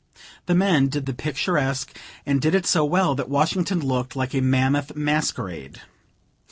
[0.47, 1.95] The men did the picturesque,
[2.25, 5.79] and did it so well that Washington looked like a mammoth masquerade.